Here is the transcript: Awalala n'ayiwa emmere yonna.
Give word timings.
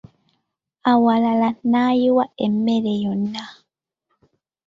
Awalala 0.91 1.49
n'ayiwa 1.69 2.25
emmere 2.45 2.93
yonna. 3.03 3.43